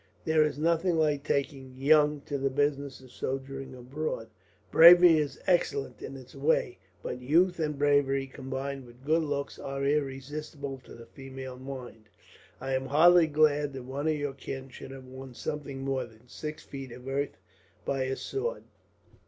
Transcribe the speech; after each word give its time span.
There 0.25 0.43
is 0.43 0.57
nothing 0.57 0.97
like 0.97 1.23
taking 1.23 1.75
young 1.77 2.21
to 2.21 2.39
the 2.39 2.49
business 2.49 3.01
of 3.01 3.11
soldiering 3.11 3.75
abroad. 3.75 4.31
Bravery 4.71 5.19
is 5.19 5.39
excellent 5.45 6.01
in 6.01 6.17
its 6.17 6.33
way; 6.33 6.79
but 7.03 7.21
youth 7.21 7.59
and 7.59 7.77
bravery, 7.77 8.25
combined 8.25 8.87
with 8.87 9.03
good 9.05 9.21
looks, 9.21 9.59
are 9.59 9.85
irresistible 9.85 10.79
to 10.85 10.95
the 10.95 11.05
female 11.05 11.57
mind. 11.59 12.05
I 12.59 12.73
am 12.73 12.87
heartily 12.87 13.27
glad 13.27 13.73
that 13.73 13.83
one 13.83 14.07
of 14.07 14.19
our 14.25 14.33
kin 14.33 14.69
should 14.69 14.89
have 14.89 15.05
won 15.05 15.35
something 15.35 15.83
more 15.83 16.05
than 16.05 16.27
six 16.27 16.63
feet 16.63 16.91
of 16.91 17.07
earth 17.07 17.37
by 17.85 18.05
his 18.05 18.21
sword. 18.21 18.63